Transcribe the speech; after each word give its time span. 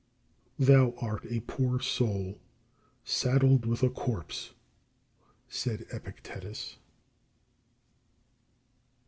41. 0.57 0.65
"Thou 0.65 0.97
art 0.99 1.25
a 1.29 1.41
poor 1.41 1.79
soul, 1.79 2.39
saddled 3.03 3.67
with 3.67 3.83
a 3.83 3.89
corpse," 3.91 4.49
said 5.47 5.85
Epictetus. 5.93 6.77